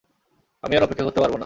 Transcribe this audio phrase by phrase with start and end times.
[0.63, 1.39] আমি আর অপেক্ষা করতে পারবো না!